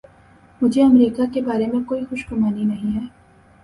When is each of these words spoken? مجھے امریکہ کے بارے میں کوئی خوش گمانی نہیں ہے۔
مجھے 0.61 0.81
امریکہ 0.83 1.25
کے 1.33 1.41
بارے 1.41 1.67
میں 1.67 1.83
کوئی 1.83 2.05
خوش 2.05 2.25
گمانی 2.31 2.63
نہیں 2.63 2.95
ہے۔ 2.95 3.05